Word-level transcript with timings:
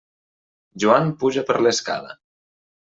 Joan 0.85 1.13
puja 1.21 1.47
per 1.51 1.61
l'escala. 1.67 2.21